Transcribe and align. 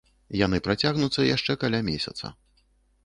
Яны 0.37 0.59
працягнуцца 0.67 1.27
яшчэ 1.35 1.57
каля 1.65 1.85
месяца. 1.91 2.25